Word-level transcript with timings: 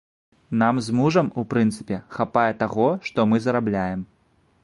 Нам 0.61 0.79
з 0.85 0.95
мужам, 0.99 1.29
у 1.41 1.43
прынцыпе, 1.51 1.99
хапае 2.17 2.47
таго, 2.63 2.87
што 3.09 3.29
мы 3.35 3.43
зарабляем. 3.47 3.99